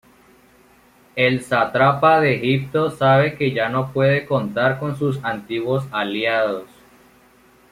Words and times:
El 1.15 1.41
sátrapa 1.43 2.19
de 2.21 2.33
Egipto 2.37 2.89
sabe 2.89 3.37
que 3.37 3.51
ya 3.53 3.69
no 3.69 3.93
puede 3.93 4.25
contar 4.25 4.79
con 4.79 4.97
sus 4.97 5.23
antiguos 5.23 5.85
aliados. 5.91 6.65